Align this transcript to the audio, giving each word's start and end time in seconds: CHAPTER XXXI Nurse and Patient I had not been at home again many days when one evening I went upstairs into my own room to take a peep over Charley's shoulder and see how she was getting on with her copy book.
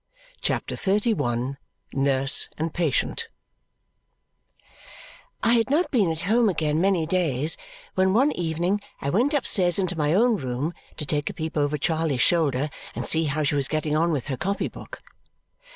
CHAPTER 0.41 0.73
XXXI 0.73 1.57
Nurse 1.93 2.49
and 2.57 2.73
Patient 2.73 3.27
I 5.43 5.53
had 5.53 5.69
not 5.69 5.91
been 5.91 6.11
at 6.11 6.21
home 6.21 6.49
again 6.49 6.81
many 6.81 7.05
days 7.05 7.55
when 7.93 8.11
one 8.11 8.31
evening 8.31 8.81
I 8.99 9.11
went 9.11 9.35
upstairs 9.35 9.77
into 9.77 9.95
my 9.95 10.11
own 10.15 10.37
room 10.37 10.73
to 10.97 11.05
take 11.05 11.29
a 11.29 11.35
peep 11.35 11.55
over 11.55 11.77
Charley's 11.77 12.19
shoulder 12.19 12.71
and 12.95 13.05
see 13.05 13.25
how 13.25 13.43
she 13.43 13.53
was 13.53 13.67
getting 13.67 13.95
on 13.95 14.11
with 14.11 14.25
her 14.25 14.37
copy 14.37 14.67
book. 14.67 15.03